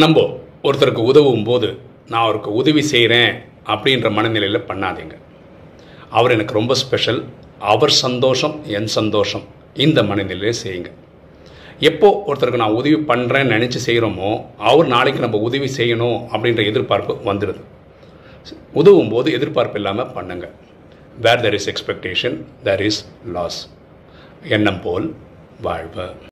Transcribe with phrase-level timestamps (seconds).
[0.00, 0.18] நம்ம
[0.66, 1.68] ஒருத்தருக்கு உதவும் போது
[2.10, 3.32] நான் அவருக்கு உதவி செய்கிறேன்
[3.72, 5.14] அப்படின்ற மனநிலையில் பண்ணாதீங்க.
[6.16, 7.20] அவர் எனக்கு ரொம்ப ஸ்பெஷல்
[7.72, 9.44] அவர் சந்தோஷம் என் சந்தோஷம்.
[9.84, 10.90] இந்த மனநிலையில் செய்யுங்க.
[11.90, 14.32] எப்போ ஒருத்தருக்கு நான் உதவி பண்ணுறேன்னு நினச்சி செய்கிறோமோ
[14.70, 17.62] அவர் நாளைக்கு நம்ம உதவி செய்யணும் அப்படின்ற எதிர்பார்ப்பு வந்துடுது
[18.80, 20.48] உதவும் போது எதிர்பார்ப்பு இல்லாமல் பண்ணுங்க.
[21.26, 22.38] Where there is expectation
[22.68, 23.02] there is
[23.36, 23.62] loss
[24.56, 25.08] எண்ணம் போல்
[25.68, 26.08] வாழ்வு